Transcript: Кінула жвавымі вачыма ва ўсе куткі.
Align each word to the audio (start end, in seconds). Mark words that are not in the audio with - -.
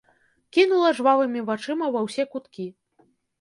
Кінула 0.55 0.87
жвавымі 0.99 1.43
вачыма 1.49 1.91
ва 1.97 2.01
ўсе 2.07 2.27
куткі. 2.33 2.67